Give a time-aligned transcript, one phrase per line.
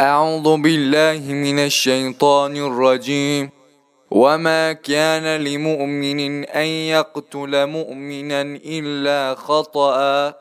[0.00, 3.50] أعوذ بالله من الشيطان الرجيم.
[4.10, 10.34] وما كان لمؤمن أن يقتل مؤمنا إلا خطأ.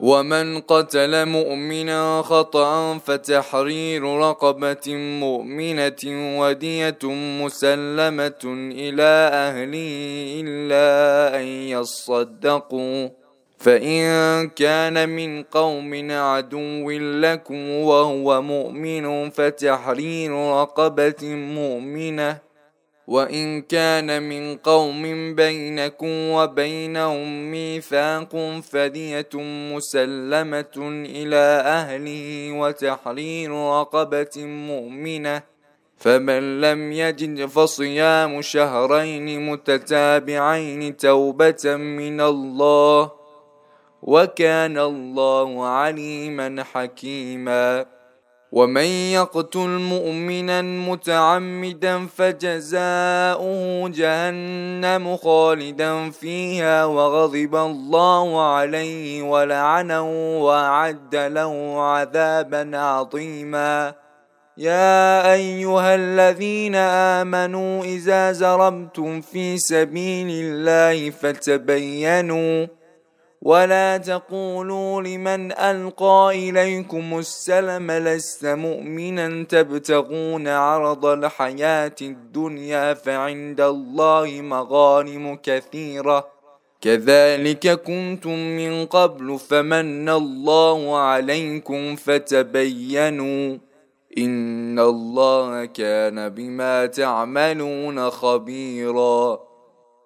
[0.00, 6.02] ومن قتل مؤمنا خطأ فتحرير رقبة مؤمنة
[6.40, 6.98] ودية
[7.42, 8.42] مسلمة
[8.72, 13.25] إلى أهله إلا أن يصدقوا.
[13.66, 16.90] فإن كان من قوم عدو
[17.20, 22.38] لكم وهو مؤمن فتحرير رقبة مؤمنة
[23.06, 29.34] وإن كان من قوم بينكم وبينهم ميثاق فدية
[29.74, 35.42] مسلمة إلى أهله وتحرير رقبة مؤمنة
[35.96, 43.25] فمن لم يجد فصيام شهرين متتابعين توبة من الله
[44.06, 47.86] وكان الله عليما حكيما.
[48.52, 60.08] ومن يقتل مؤمنا متعمدا فجزاؤه جهنم خالدا فيها وغضب الله عليه ولعنه
[60.44, 63.94] وأعد له عذابا عظيما.
[64.58, 72.66] يا أيها الذين آمنوا إذا زرمتم في سبيل الله فتبينوا
[73.42, 85.38] ولا تقولوا لمن ألقى إليكم السلم لست مؤمنا تبتغون عرض الحياة الدنيا فعند الله مغانم
[85.42, 86.28] كثيرة.
[86.80, 93.56] كذلك كنتم من قبل فمن الله عليكم فتبينوا
[94.18, 99.38] إن الله كان بما تعملون خبيرا.